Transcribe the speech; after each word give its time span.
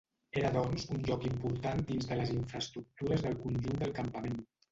Era 0.39 0.49
doncs, 0.53 0.85
un 0.95 1.03
lloc 1.09 1.25
important 1.31 1.83
dins 1.91 2.09
de 2.11 2.17
les 2.21 2.33
infraestructures 2.37 3.27
del 3.27 3.39
conjunt 3.45 3.79
del 3.85 3.97
campament. 4.03 4.43